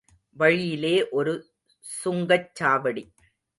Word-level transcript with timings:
வழியிலே 0.37 1.09
ஒரு 1.09 1.33
சுங்கச் 2.03 2.51
சாவடி. 2.59 3.03